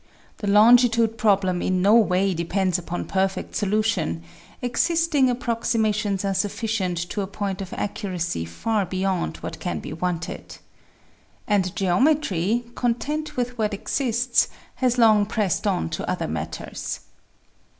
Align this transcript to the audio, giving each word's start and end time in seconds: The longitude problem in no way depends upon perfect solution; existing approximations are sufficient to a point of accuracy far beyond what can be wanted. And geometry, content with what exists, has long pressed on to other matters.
The 0.37 0.47
longitude 0.47 1.15
problem 1.19 1.61
in 1.61 1.79
no 1.83 1.93
way 1.93 2.33
depends 2.33 2.79
upon 2.79 3.05
perfect 3.05 3.55
solution; 3.55 4.23
existing 4.59 5.29
approximations 5.29 6.25
are 6.25 6.33
sufficient 6.33 6.97
to 7.11 7.21
a 7.21 7.27
point 7.27 7.61
of 7.61 7.71
accuracy 7.73 8.43
far 8.43 8.83
beyond 8.83 9.37
what 9.41 9.59
can 9.59 9.77
be 9.79 9.93
wanted. 9.93 10.57
And 11.47 11.75
geometry, 11.75 12.63
content 12.73 13.37
with 13.37 13.59
what 13.59 13.75
exists, 13.75 14.47
has 14.77 14.97
long 14.97 15.27
pressed 15.27 15.67
on 15.67 15.87
to 15.91 16.09
other 16.09 16.27
matters. 16.27 17.01